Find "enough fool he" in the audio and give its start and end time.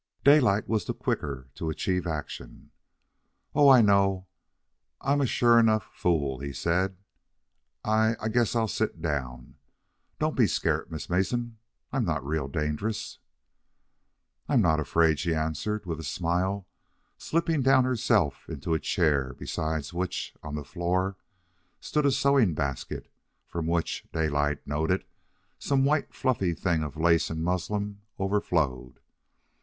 5.59-6.53